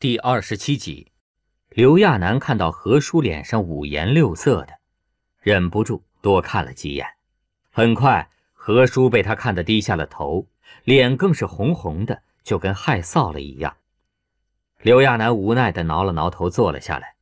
[0.00, 1.12] 第二十七集，
[1.68, 4.78] 刘亚楠看到何叔脸上五颜六色的，
[5.42, 7.06] 忍不住多看了几眼。
[7.70, 10.46] 很快，何叔被他看得低下了头，
[10.84, 13.76] 脸更是红红的，就跟害臊了一样。
[14.80, 17.16] 刘亚楠无奈地挠了挠头，坐了下来。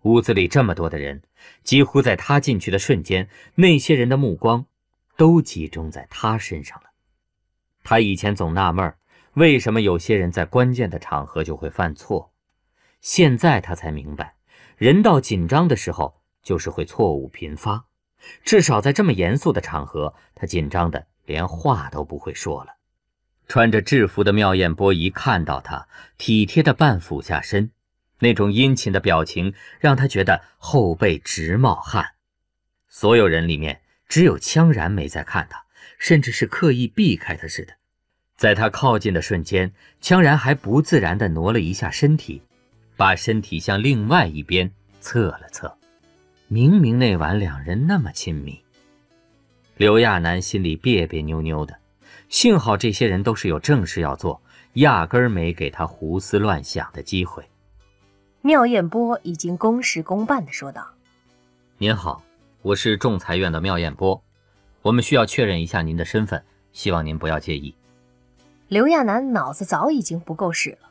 [0.00, 1.22] 屋子里这么多的人，
[1.64, 4.64] 几乎在他进去的瞬间，那些人的目光
[5.18, 6.86] 都集中在他身上了。
[7.84, 8.96] 他以前总纳闷儿。
[9.36, 12.32] 为什么有些人在关键的场合就会犯错？
[13.02, 14.36] 现在他才明白，
[14.78, 17.84] 人到紧张的时候就是会错误频发。
[18.42, 22.76] 至少在这么严肃的场合，他紧张的连话都不会说了。
[23.46, 27.72] 穿着制服的妙艳波一看到他，体贴的半俯下身，
[28.20, 32.14] 那种殷勤的表情让他觉得后背直冒汗。
[32.88, 35.66] 所有人里面，只有羌然没在看他，
[35.98, 37.74] 甚至是刻意避开他似的。
[38.36, 42.42] 在他靠近的瞬间，羌然还不自然地挪了一下身体，
[42.94, 45.74] 把身体向另外一边侧了侧。
[46.48, 48.60] 明明那晚两人那么亲密，
[49.78, 51.76] 刘亚楠心里别别扭扭的。
[52.28, 54.40] 幸好这些人都是有正事要做，
[54.74, 57.42] 压根儿没给他胡思乱想的机会。
[58.42, 60.86] 妙艳波已经公事公办地说道
[61.78, 62.22] ：“您好，
[62.62, 64.22] 我是仲裁院的妙艳波，
[64.82, 67.74] 我们需要确认一下您的身份，希望您不要介意。”
[68.68, 70.90] 刘亚楠脑子早已经不够使了，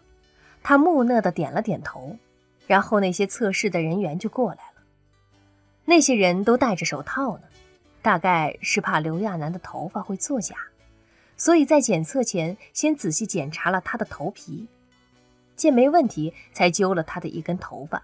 [0.64, 2.18] 他木讷的点了点头，
[2.68, 4.82] 然后那些测试的人员就过来了。
[5.84, 7.44] 那些人都戴着手套呢，
[8.02, 10.56] 大概是怕刘亚楠的头发会作假，
[11.36, 14.68] 所以在检测前先仔细检查了他的头皮，
[15.58, 18.02] 见没问题，才揪了他的一根头发，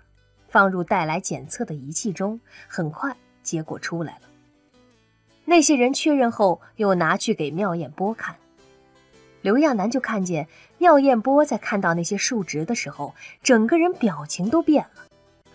[0.49, 2.41] 放入带来检测的仪器中。
[2.67, 4.21] 很快，结果出来了。
[5.45, 8.35] 那些人确认后，又拿去给妙艳波看。
[9.41, 10.47] 刘亚楠就看见
[10.77, 15.05] 妙艳波在看到那些数值的时候，整个人表情都变了。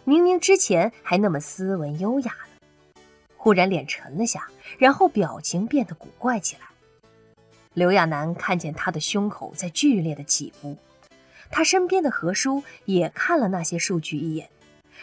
[0.04, 3.00] 明明之前还那么斯文优雅呢，
[3.36, 4.48] 忽然脸沉了下，
[4.78, 6.62] 然后表情变得古怪起来。
[7.74, 10.76] 刘亚楠看见他的胸口在剧烈的起伏，
[11.50, 14.48] 他身边的何叔也看了那些数据一眼，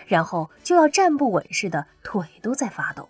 [0.07, 3.07] 然后就要站不稳似的，腿都在发抖。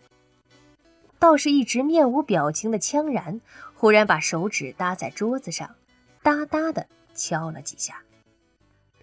[1.24, 3.40] 倒是一直面无表情的羌然。
[3.76, 5.74] 忽然把手指搭在桌子上，
[6.22, 6.86] 哒哒的
[7.16, 8.04] 敲了几下。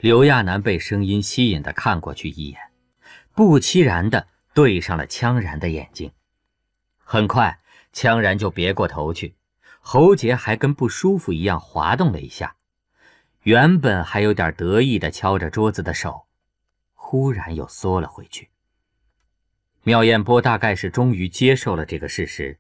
[0.00, 2.60] 刘亚楠被声音吸引的看过去一眼，
[3.34, 6.12] 不期然的对上了羌然的眼睛。
[6.98, 7.59] 很快，
[7.94, 9.34] 羌然就别过头去，
[9.80, 12.54] 喉结还跟不舒服一样滑动了一下。
[13.44, 16.26] 原本还有点得意的敲着桌子的手，
[16.92, 18.50] 忽然又缩了回去。
[19.82, 22.58] 妙艳波大概是终于接受了这个事实。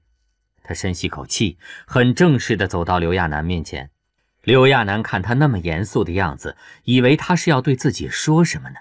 [0.62, 3.90] 他深吸口气，很正式地走到刘亚楠面前。
[4.42, 8.76] 刘亚楠看他那么严肃的样子，以为他是要对自己说什么呢。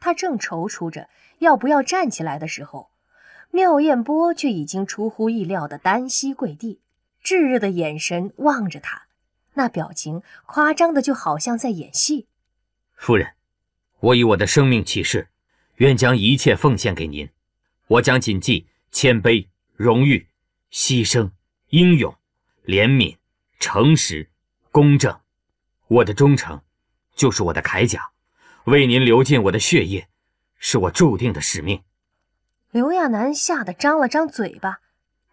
[0.00, 2.90] 他正踌躇着要不要站起来的时候，
[3.50, 6.80] 妙艳波却已经出乎意料的单膝跪地，
[7.22, 9.02] 炙热的眼神望着他，
[9.54, 12.26] 那表情夸张的就好像在演戏。
[12.94, 13.32] 夫人，
[14.00, 15.28] 我以我的生命起誓，
[15.76, 17.28] 愿将一切奉献给您。
[17.86, 20.28] 我将谨记谦卑、荣誉。
[20.72, 21.30] 牺牲、
[21.68, 22.16] 英勇、
[22.64, 23.16] 怜悯、
[23.60, 24.28] 诚实、
[24.72, 25.20] 公正，
[25.86, 26.60] 我的忠诚
[27.14, 28.10] 就是我的铠甲，
[28.64, 30.08] 为您流尽我的血液，
[30.58, 31.80] 是我注定的使命。
[32.72, 34.80] 刘亚楠吓得张了张嘴巴，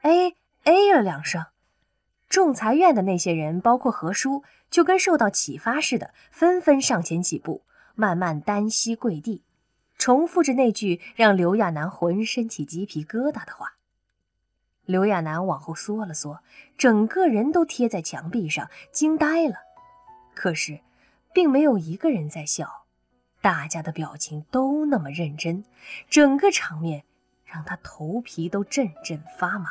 [0.01, 0.35] 哎
[0.65, 1.43] 哎了两声。
[2.29, 7.63] 仲裁院的那些人，包括何叔，就跟受到启发似的，纷纷上前几步，
[7.95, 9.41] 慢慢单膝跪地，
[10.01, 13.75] 重复着那句让刘亚楠浑身起鸡皮疙瘩的话。
[14.85, 16.39] 刘亚楠往后缩了缩，
[16.75, 19.57] 整个人都贴在墙壁上，惊呆了。
[20.33, 20.79] 可是，
[21.31, 22.85] 并没有一个人在笑，
[23.41, 25.63] 大家的表情都那么认真，
[26.09, 27.03] 整个场面
[27.45, 29.69] 让他头皮都阵阵发麻。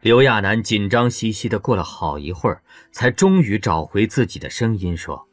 [0.00, 5.28] 刘亚楠紧张兮兮的过了好一会儿，才终于找回自己的声音，说：“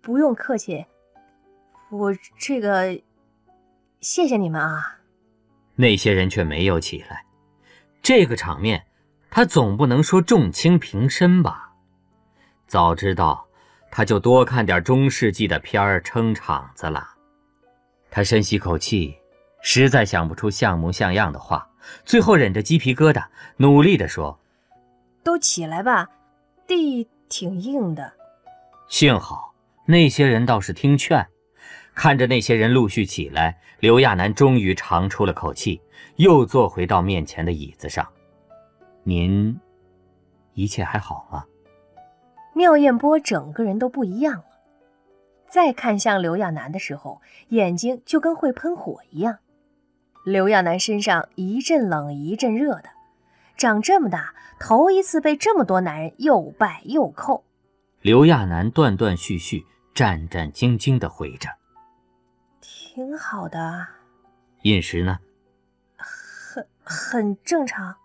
[0.00, 0.86] 不用客气，
[1.90, 2.98] 我这个，
[4.00, 4.98] 谢谢你们啊。”
[5.76, 7.24] 那些人却没有起来。
[8.02, 8.84] 这个场面，
[9.30, 11.72] 他总不能说重轻平身吧？
[12.66, 13.46] 早知道，
[13.90, 17.08] 他就多看点中世纪的片儿撑场子了。
[18.10, 19.16] 他深吸口气，
[19.62, 21.68] 实在想不出像模像样的话，
[22.04, 23.24] 最后忍着鸡皮疙瘩，
[23.56, 24.38] 努力地说
[25.22, 26.08] ：“都起来吧，
[26.66, 28.12] 地挺硬的。”
[28.88, 29.54] 幸好
[29.86, 31.26] 那些人倒是听劝。
[31.94, 35.80] 看着那些人陆续起来，刘亚楠终于长出了口气，
[36.16, 38.06] 又坐回到面前的椅子上。
[39.02, 39.58] 您，
[40.54, 41.44] 一切还好吗？
[42.54, 44.44] 妙艳波整个人都不一样了。
[45.48, 49.38] 再看向刘亚楠的时候，眼睛就跟会喷火一样。
[50.24, 52.84] 刘亚楠身上一阵冷一阵热的，
[53.56, 57.44] 长这么大头一次被这么多男人又拜又扣。
[58.00, 59.64] 刘亚楠断断续续、
[59.94, 61.48] 战战兢兢地回着
[63.00, 63.86] ：“挺好的。”
[64.64, 65.18] 饮食呢？
[65.96, 67.96] 很很正常。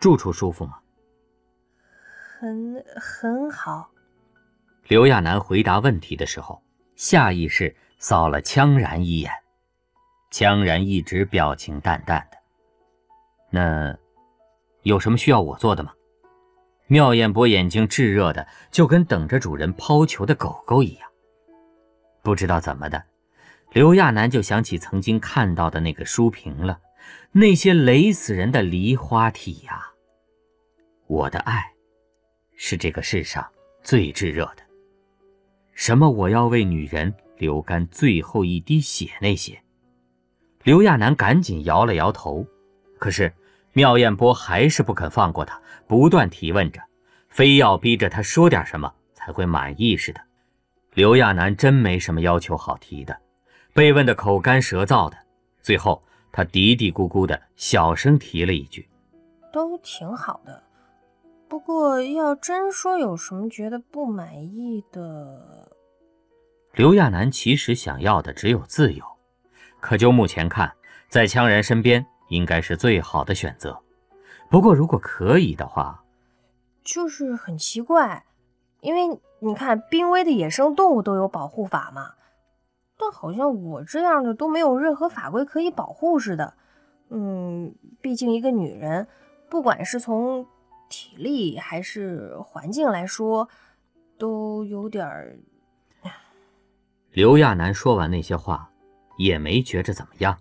[0.00, 0.78] 住处舒服吗？
[2.38, 3.90] 很很好。
[4.84, 6.62] 刘亚楠回答问题的时候，
[6.94, 9.30] 下意识扫了羌然一眼。
[10.30, 12.38] 羌然一直表情淡淡的。
[13.50, 13.98] 那
[14.82, 15.92] 有什么需要我做的吗？
[16.86, 21.10] 妙艳波眼睛炙热的，就跟等着主人抛球的狗狗一样。
[22.22, 23.04] 不知道怎么的，
[23.76, 26.80] 刘亚楠就想起曾经看到的那个书评了，
[27.30, 29.90] 那些雷死人的梨花体呀。
[31.06, 31.62] 我的爱，
[32.56, 33.46] 是这个世上
[33.82, 34.62] 最炙热的。
[35.74, 39.62] 什么我要为女人流干最后一滴血那些。
[40.62, 42.46] 刘亚楠赶紧摇了摇头，
[42.98, 43.30] 可是。
[43.74, 46.80] 妙艳波还是不肯放过他，不断提问着，
[47.28, 50.20] 非要逼着他说点什么才会满意似的。
[50.94, 53.14] 刘亚楠真没什么要求好提的，
[53.76, 55.18] 被问得口干舌燥的，
[55.60, 56.02] 最后
[56.32, 58.88] 他嘀嘀咕咕的小声提了一句
[59.52, 60.62] ：“都挺好的，
[61.46, 65.68] 不过要真说有什么觉得不满意的……”
[66.72, 69.04] 刘亚楠其实想要的只有自由，
[69.78, 70.72] 可就目前看，
[71.10, 72.06] 在羌人身边。
[72.28, 73.80] 应该是最好的选择，
[74.50, 76.02] 不过如果可以的话，
[76.82, 78.26] 就是很奇怪，
[78.80, 82.14] 因为你看濒危的野生动物都有保护法嘛，
[82.98, 86.54] 但好像我这样的都没有任何法规可以保护似的。
[87.10, 89.06] 嗯，毕竟一个女人，
[89.48, 90.46] 不管是从
[90.88, 93.48] 体力还是环境来说，
[94.18, 95.38] 都有点。
[97.12, 98.70] 刘亚楠说完那些话，
[99.18, 100.36] 也没觉着怎么样。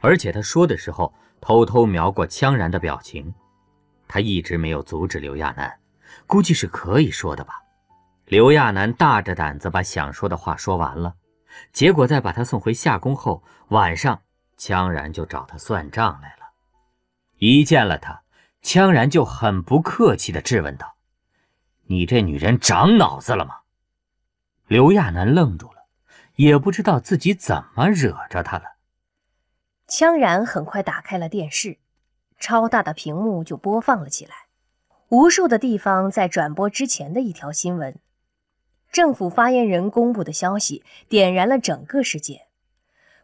[0.00, 3.34] 而且他说的时候，偷偷瞄过羌然的表情。
[4.06, 5.72] 他一直没有阻止刘亚楠，
[6.26, 7.54] 估计是可以说的吧。
[8.26, 11.14] 刘亚楠大着胆子把想说的话说完了，
[11.72, 14.22] 结果在把他送回夏宫后，晚上
[14.58, 16.52] 羌然就找他算账来了。
[17.38, 18.22] 一见了他，
[18.62, 20.96] 羌然就很不客气地质问道
[21.86, 23.60] ：“你这女人长脑子了吗？”
[24.66, 25.86] 刘亚楠愣住了，
[26.36, 28.76] 也不知道自己怎么惹着他了。
[29.86, 31.78] 羌然很快打开了电视，
[32.38, 34.32] 超大的屏幕就播放了起来。
[35.10, 37.98] 无数的地方在转播之前的一条新闻，
[38.94, 42.42] 政府发言人公布的消息点燃了整个世界。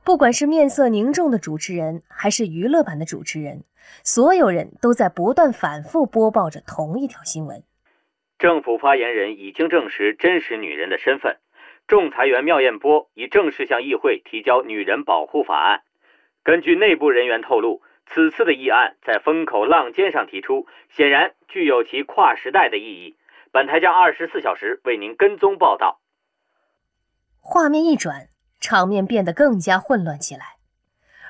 [0.04, 3.62] 不管是面色凝重的主持人，还是娱乐版的主持人，
[4.02, 7.62] 所有人都在不断反复播报着同一条新闻：
[8.36, 11.36] 政府发言人已经证实真实女人的身份，
[11.86, 15.82] 仲裁员妙艳波已正式向议会提交女人保护法案。
[16.42, 17.80] 根据内部人员透露，
[18.12, 23.14] 此次的议案在风口浪尖上提出，显然具有其跨时代的意义。
[23.52, 26.00] 本台将二十四小时为您跟踪报道。
[27.40, 28.28] 画面一转，
[28.60, 30.56] 场面变得更加混乱起来。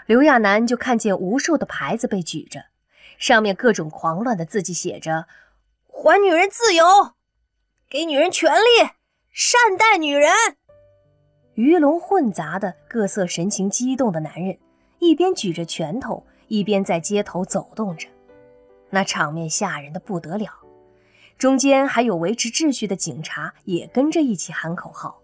[0.06, 2.66] 刘亚楠就看见无数的牌子被举着，
[3.16, 5.26] 上面各种狂乱的字迹写着
[5.86, 6.84] ：“还女人自由，
[7.88, 8.90] 给女人权利，
[9.30, 10.30] 善待女人。”
[11.54, 14.58] 鱼龙混杂的各色神情激动的男人。
[14.98, 18.06] 一边举着拳头，一边在街头走动着，
[18.90, 20.50] 那场面吓人的不得了。
[21.40, 25.22] 中间还有维持秩序的警察也跟着一起喊口号。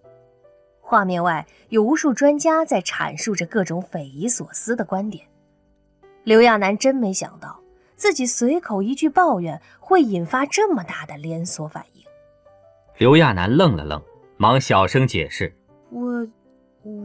[0.81, 5.27] 画面外有无数专家在阐述着各种匪夷所思的观点。
[6.25, 7.61] 刘亚楠真没想到，
[7.97, 12.03] 自己随口一句抱怨会引发这么大的连锁反应。
[12.97, 14.03] 刘亚楠愣了愣，
[14.39, 15.55] 忙小声解释
[15.93, 16.27] ：“我，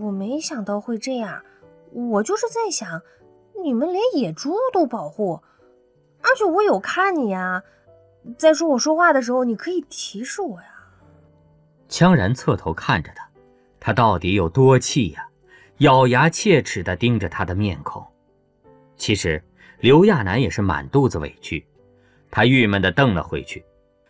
[0.05, 1.43] 我没想到会这样。”
[1.91, 3.01] 我就是在想，
[3.61, 5.41] 你们连野猪都保护，
[6.21, 7.61] 而且我有看你呀。
[8.37, 10.67] 再说我说话的时候，你可以提示我呀。
[11.89, 13.27] 羌然侧头看着他，
[13.79, 15.27] 他到底有多气呀？
[15.79, 18.05] 咬牙切齿地盯着他的面孔。
[18.95, 19.43] 其实
[19.79, 21.65] 刘亚楠也是满肚子委屈，
[22.29, 23.65] 他郁闷地瞪了回去。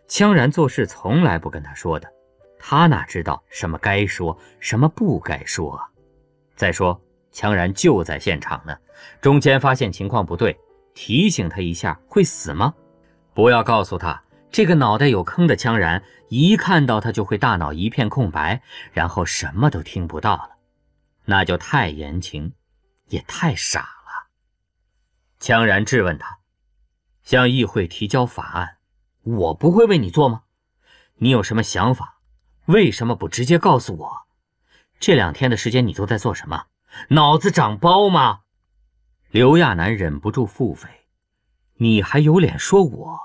[0.09, 2.11] 羌然做事从来不跟他说的，
[2.59, 5.87] 他哪知道什么该说，什么不该说啊？
[6.55, 7.01] 再说。
[7.33, 8.77] 羌然就在现场呢，
[9.21, 10.59] 中间发现情况不对，
[10.93, 12.73] 提醒他一下会死吗？
[13.33, 18.61] 不要告诉他，这个脑袋有坑的羌然一看到他就会大脑一片空白，
[18.91, 20.51] 然后什么都听不到了，
[21.25, 22.53] 那就太言情，
[23.07, 24.29] 也太傻了。
[25.39, 26.39] 羌然质问他，
[27.23, 28.77] 向议会提交法案，
[29.23, 30.43] 我不会为你做吗？
[31.17, 32.17] 你有什么想法？
[32.65, 34.21] 为什么不直接告诉我？
[34.99, 36.65] 这两天的时间你都在做什么？
[37.09, 38.41] 脑子长包吗？
[39.29, 40.87] 刘亚楠忍不住腹诽
[41.81, 43.19] ：“你还有脸说我？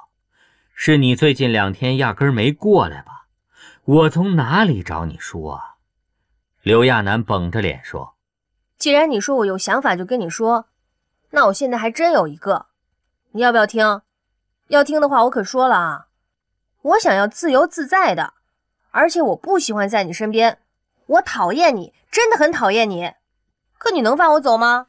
[0.73, 3.27] 是你最近两天压根没过来吧？
[3.85, 5.75] 我从哪里找你说啊？”
[6.65, 8.15] 刘亚楠绷着脸说
[8.79, 10.69] ：“既然你说我有想法就跟你说，
[11.33, 12.69] 那我现在还真有一个，
[13.33, 14.01] 你要不要听？
[14.69, 16.07] 要听的话，我可说了啊，
[16.81, 18.33] 我想要自由自在的，
[18.91, 20.61] 而且我不喜欢在你身边，
[21.05, 23.13] 我讨厌你，真的很讨厌你。
[23.77, 24.87] 可你能放我走吗？”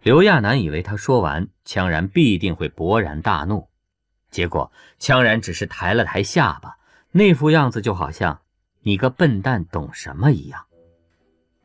[0.00, 3.68] 刘亚楠以为他说完，羌然必定会勃然大怒，
[4.30, 6.76] 结果羌然只是抬了抬下巴，
[7.10, 8.40] 那副样子就好像
[8.82, 10.64] 你个笨蛋懂什么一样。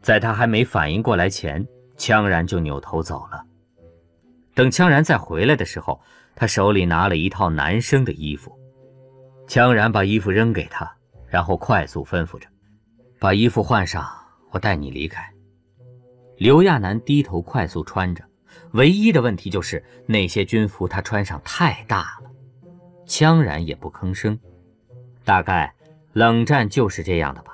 [0.01, 1.65] 在他还没反应过来前，
[1.97, 3.45] 羌然就扭头走了。
[4.55, 6.01] 等羌然再回来的时候，
[6.35, 8.57] 他手里拿了一套男生的衣服。
[9.47, 10.91] 羌然把衣服扔给他，
[11.27, 12.47] 然后快速吩咐着
[13.19, 14.05] ：“把衣服换上，
[14.51, 15.27] 我带你离开。”
[16.43, 18.21] 刘亚楠低头快速穿着，
[18.73, 22.29] 唯一的问题就是那些军服他穿上太大了。
[23.07, 24.37] 羌然也不吭声，
[25.23, 25.73] 大概
[26.11, 27.53] 冷战就是这样的吧，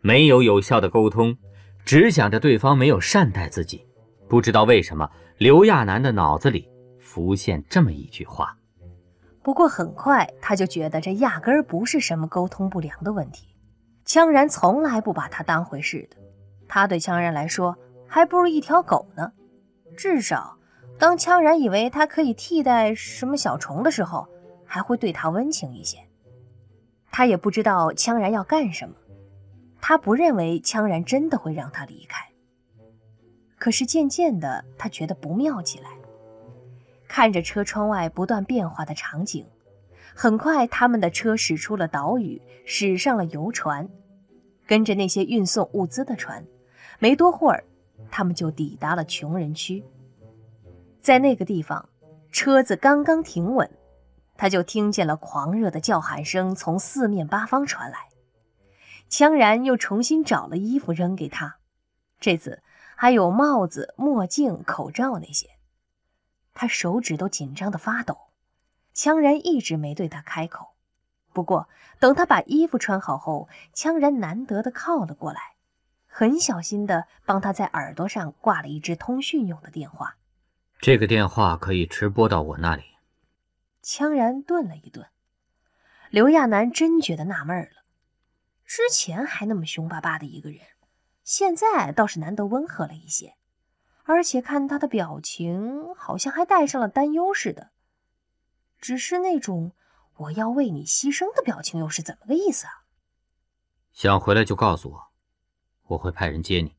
[0.00, 1.38] 没有有效的沟通，
[1.84, 3.86] 只想着对方没有善待自己。
[4.28, 6.68] 不知道为什么，刘亚楠的脑子里
[6.98, 8.58] 浮现这么一句话。
[9.40, 13.46] 不过很快他就觉得这压根儿不是什么沟通不良的问题，
[14.04, 16.16] 羌然从来不把他当回事的，
[16.66, 17.78] 他对羌然来说。
[18.06, 19.32] 还不如一条狗呢。
[19.96, 20.56] 至少，
[20.98, 24.28] 当羌然以为他可以替代什么小虫的时候，
[24.64, 25.98] 还会对他温情一些。
[27.10, 28.94] 他也不知道羌然要干什么，
[29.80, 32.26] 他不认为羌然真的会让他离开。
[33.58, 35.88] 可是渐渐的，他觉得不妙起来。
[37.08, 39.46] 看着车窗外不断变化的场景，
[40.14, 43.88] 很快他们的车驶出了岛屿，驶上了游船，
[44.66, 46.44] 跟着那些运送物资的船。
[46.98, 47.64] 没多会儿。
[48.10, 49.84] 他们就抵达了穷人区，
[51.00, 51.88] 在那个地方，
[52.30, 53.70] 车子刚刚停稳，
[54.36, 58.08] 他就听见了狂热的叫喊声从四面八方传来。
[59.08, 61.58] 羌然又重新找了衣服扔给他，
[62.18, 62.62] 这次
[62.96, 65.50] 还有帽子、墨镜、口罩那些。
[66.54, 68.18] 他手指都紧张的发抖。
[68.94, 70.68] 羌然一直没对他开口，
[71.34, 71.68] 不过
[72.00, 75.55] 等他把衣服穿好后，羌然难得的靠了过来。
[76.18, 80.16] 很小心地帮他在耳朵上挂了一只通讯用的电话。
[80.78, 82.84] 这个电话可以直拨到我那里。
[83.84, 85.06] 羌然顿了一顿，
[86.08, 87.82] 刘亚楠真觉得纳闷了。
[88.64, 90.60] 之前还那么凶巴巴的一个人，
[91.22, 93.34] 现在倒是难得温和了一些，
[94.04, 97.72] 而且看他的表情，好像还带上了担忧似的。
[98.80, 99.72] 只是那种
[100.16, 102.86] 我要为你牺牲的表情，又是怎么个意思啊？
[103.92, 105.05] 想回来就告诉我。
[105.86, 106.74] 我会派人接你。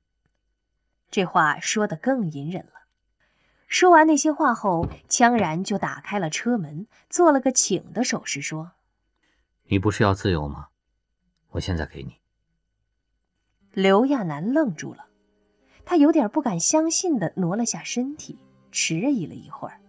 [1.10, 2.72] 这话说的更隐忍了。
[3.68, 8.72] 说完那些话后，羌然就打开了车门，做了个请的手势，说
[9.68, 10.68] ：“你不是要自由吗？
[11.50, 12.16] 我现在给你。”
[13.74, 15.08] 刘亚楠愣住了，
[15.86, 18.40] 他有点不敢相信的挪了下身体，
[18.72, 19.80] 迟疑了一会儿。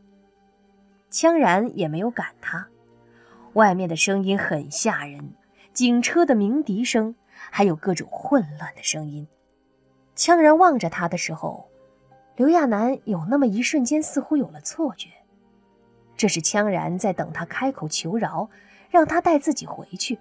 [1.10, 2.68] 羌然也没有赶他。
[3.54, 5.32] 外面的声音很吓人，
[5.72, 7.14] 警车的鸣笛声。
[7.50, 9.26] 还有各种混乱的声音。
[10.16, 11.68] 羌然望着他的时候，
[12.36, 15.08] 刘亚楠有那么一瞬间似乎有了错觉，
[16.16, 18.50] 这是羌然在等他开口求饶，
[18.90, 20.18] 让他带自己回去。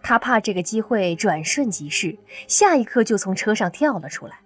[0.00, 2.16] 他怕这个机会转瞬即逝，
[2.46, 4.38] 下一刻就从车上跳了出来。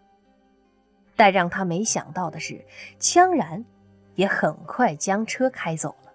[1.15, 2.65] 但让他没想到的是，
[2.99, 3.63] 羌然
[4.15, 6.13] 也很快将车开走了。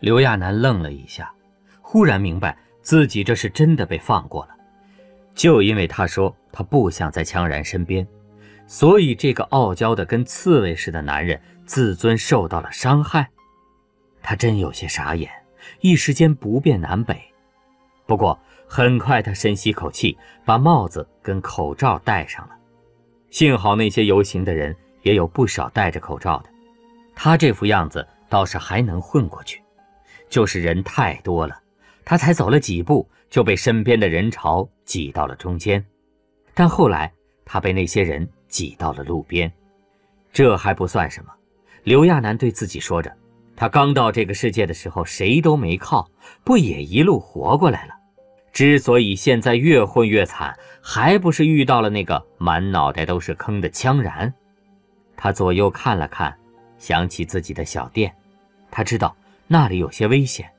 [0.00, 1.32] 刘亚楠愣了一下，
[1.80, 4.55] 忽然明白自己这是真的被放过了。
[5.36, 8.04] 就因为他说他不想在羌然身边，
[8.66, 13.28] 所以这个傲娇的跟刺猬似的男人自尊受到了伤害。
[14.22, 15.30] 他真有些傻眼，
[15.80, 17.16] 一时间不辨南北。
[18.06, 22.56] 不过很快他深吸口气，把帽子跟口罩戴上了。
[23.30, 26.48] 幸好那些游行的人也有不少戴着口罩的，
[27.14, 29.62] 他这副样子倒是还能混过去，
[30.30, 31.60] 就是人太多了。
[32.04, 35.84] 他才走了几步，就被身边的人潮挤到了中间。
[36.54, 37.12] 但后来，
[37.44, 39.52] 他被那些人挤到了路边。
[40.32, 41.30] 这还不算什么，
[41.84, 43.14] 刘亚楠对自己说着
[43.56, 46.08] ：“他刚到这个世界的时候，谁都没靠，
[46.44, 47.94] 不也一路活过来了？
[48.52, 54.32] 之所以现在越混越惨，还不是遇到了那个满脑袋都是坑的羌然？”
[55.16, 56.34] 他左右看了看，
[56.78, 58.14] 想起自己的小店，
[58.70, 59.14] 他知道
[59.46, 60.50] 那里有些危险，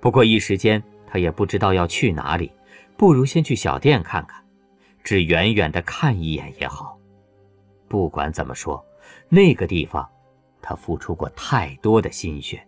[0.00, 0.82] 不过一时间。
[1.18, 2.52] 也不知道要去哪里，
[2.96, 4.42] 不如先去小店看看。
[5.04, 6.98] 只远远的看一眼也好。
[7.86, 8.84] 不管怎么说，
[9.28, 10.08] 那个地方，
[10.60, 12.66] 他付出过太多的心血。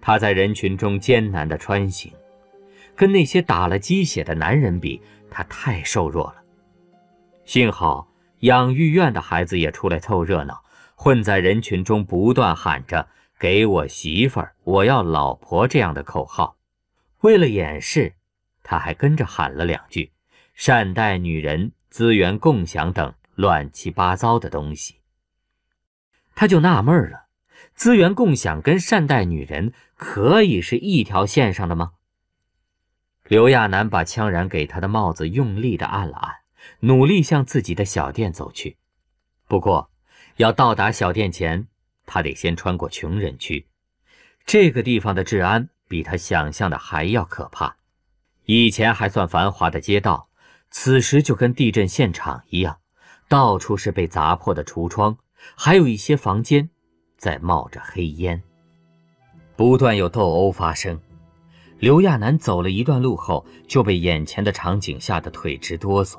[0.00, 2.12] 他在人群中艰难的穿行，
[2.96, 6.42] 跟那些打了鸡血的男人比，他太瘦弱了。
[7.44, 8.08] 幸好
[8.40, 10.60] 养育院的孩子也出来凑热闹，
[10.96, 13.06] 混在人群中不断喊着
[13.38, 16.56] “给我媳妇儿，我要老婆”这样的口号。
[17.22, 18.14] 为了掩饰，
[18.62, 20.12] 他还跟着喊了两句
[20.54, 24.96] “善待女人，资源共享”等乱七八糟的东西。
[26.34, 27.26] 他就纳闷了。
[27.74, 31.92] 资源共享跟善待女人可以是一条线上的吗？
[33.28, 36.34] 刘亚楠把枪然给他的帽子用力的按了按，
[36.80, 38.76] 努力向自己的小店走去。
[39.46, 39.90] 不过，
[40.36, 41.68] 要到达小店前，
[42.04, 43.66] 他得先穿过穷人区。
[44.44, 47.76] 这个地方的治安比他想象的还要可怕。
[48.46, 50.26] 以前还算繁华的街道，
[50.70, 52.78] 此时就跟地震现场一样，
[53.28, 55.18] 到处是被砸破的橱窗，
[55.54, 56.70] 还有一些房间。
[57.18, 58.42] 在冒着黑烟，
[59.54, 60.98] 不断有斗殴发生。
[61.78, 66.18] 刘亚楠走了一段路后，就被眼前的场景吓得腿直哆嗦。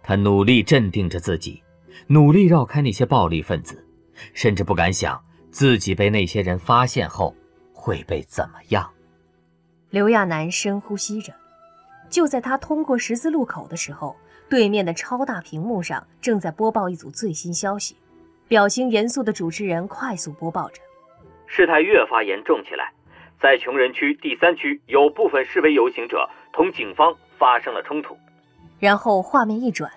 [0.00, 1.60] 他努力镇定着自己，
[2.06, 3.84] 努力绕开那些暴力分子，
[4.32, 7.34] 甚至不敢想自己被那些人发现后
[7.82, 8.88] 会被怎么样。
[9.90, 11.34] 刘亚楠深呼吸着，
[12.08, 14.14] 就在他通过十字路口的时候，
[14.48, 17.96] 对面的超大屏幕上正在播报一组最新消息。
[18.46, 20.80] 表情严肃的主持人快速播报着
[21.46, 22.92] ：“事态越发严重起来，
[23.40, 28.16] 在穷人区第三区有部分示威游行者同警方发生了冲突。”
[28.78, 29.90] 然后画面一转，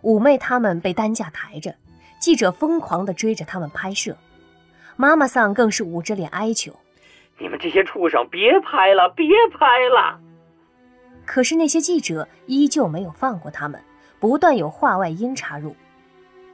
[0.00, 1.72] 五妹他们被担架抬着，
[2.18, 4.16] 记者疯狂地追着他们拍摄。
[4.96, 6.72] 妈妈桑更是捂着脸哀求
[7.38, 10.20] ：“你们这些畜生，别拍了，别拍了！”
[11.24, 13.80] 可是那些记者依旧没有放过他们，
[14.18, 15.76] 不断有话外音插入。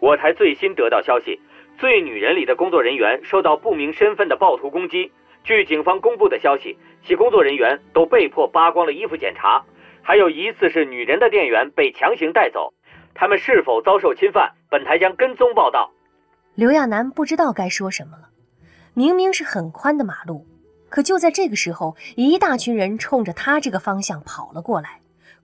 [0.00, 1.40] 我台最新得到消息，
[1.78, 5.12] 醉女人里的工作人员受到不明身份的暴徒攻击。
[5.44, 9.64] 据警方公布的消息，其工作人员都被迫扒光了衣服检查，
[10.02, 12.75] 还有疑似是女人的店员被强行带走。
[13.14, 14.52] 他们是否遭受侵犯？
[14.68, 15.92] 本台将跟踪报道。
[16.54, 18.28] 刘亚楠不知道该说什么了。
[18.94, 20.47] 明明是很宽的马路，
[20.95, 25.00] 可就在这个时候，一大群人冲着他这个方向跑了过来，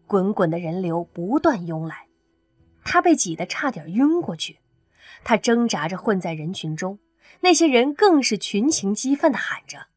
[0.07, 2.07] 滚滚的人流不断涌来。
[2.85, 4.61] 他被挤得差点晕过去，
[5.25, 7.01] 他挣扎着混在人群中，
[7.41, 9.89] 那些人更是群情激愤地喊着：“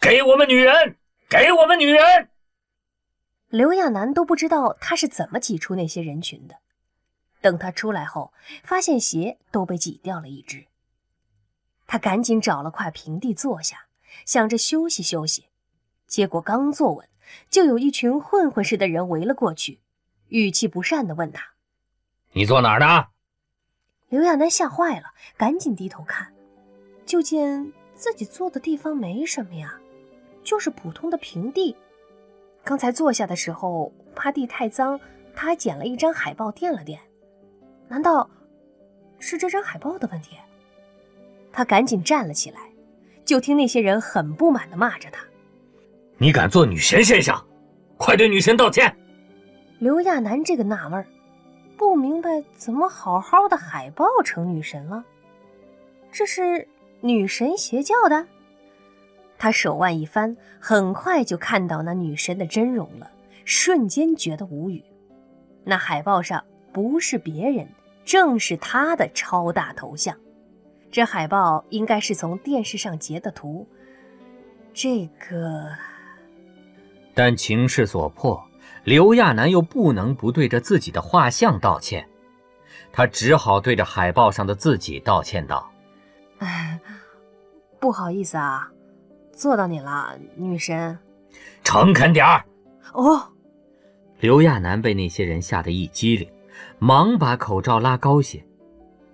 [0.00, 0.96] 给我们女人，
[1.28, 2.30] 给我们女人！”
[3.52, 6.54] 刘亚楠都不知道他是怎么挤出那些人群的。
[7.42, 10.64] 等他出来后，发现鞋都被挤掉了一只。
[11.86, 13.83] 他赶紧找了块平地坐下，
[14.24, 15.46] 想着休息休息，
[16.06, 17.08] 结果刚坐稳，
[17.50, 19.80] 就有一群混混似的人围了过去，
[20.28, 21.54] 语气不善地问他。
[22.32, 23.06] 你坐哪儿呢？
[24.08, 26.32] 刘亚楠吓坏了，赶紧低头看，
[27.04, 29.78] 就见自己坐的地方没什么呀，
[30.42, 31.76] 就是普通的平地。
[32.62, 34.98] 刚才坐下的时候，怕地太脏，
[35.34, 37.00] 他还捡了一张海报垫了垫。
[37.88, 38.30] 难道
[39.18, 40.36] 是这张海报的问题？
[41.52, 42.60] 他赶紧站了起来，
[43.24, 45.24] 就听那些人很不满地骂着他
[46.18, 47.44] ：“你敢做女神现象，
[47.96, 48.94] 快对女神道歉！”
[49.80, 51.06] 刘亚楠这个纳闷儿。
[51.76, 55.04] 不明白怎么好好的海报成女神了？
[56.12, 56.68] 这是
[57.00, 58.24] 女神邪教的？
[59.36, 63.10] 他手腕一翻，很快就看到那女神的真容了，
[63.44, 64.82] 瞬间觉得无语。
[65.64, 67.68] 那海报上不是别人，
[68.04, 70.16] 正是他的超大头像。
[70.94, 73.66] 这海报应该是从电视上截的图。
[74.72, 75.68] 这个，
[77.12, 78.40] 但情势所迫。
[78.84, 82.08] 刘亚楠又不能不对着自己的画像道歉，
[82.92, 85.68] 他只好对着海报上的自己道歉道
[86.38, 86.78] ：“哎，
[87.80, 88.70] 不好意思啊，
[89.32, 90.96] 做到你了，女神。
[91.64, 92.44] 诚恳点儿。”
[92.94, 93.20] 哦，
[94.20, 96.30] 刘亚楠被那些人吓得一激灵，
[96.78, 98.40] 忙把口罩拉高些。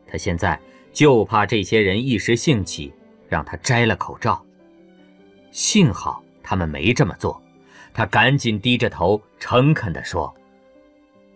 [0.07, 0.61] 他现在
[0.93, 2.93] 就怕这些人一时兴起
[3.29, 4.45] 让他摘了口罩。
[5.51, 7.41] 幸好他们没这么做。
[7.93, 10.33] 他赶紧低着头，诚恳地说：“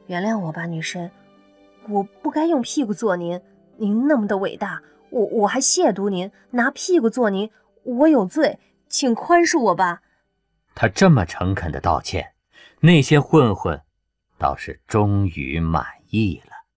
[0.06, 1.10] 原谅我吧，女神，
[1.88, 3.40] 我不该用屁股坐您。
[3.76, 7.50] 您那么的伟大，我我还亵渎您，拿屁股坐您，
[7.82, 10.02] 我有罪，请宽恕我吧。”
[10.76, 12.34] 他这么诚恳的道歉，
[12.78, 13.80] 那些混混
[14.38, 16.53] 倒是终于满意了。